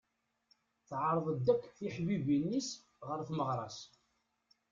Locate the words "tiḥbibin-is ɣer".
1.77-3.19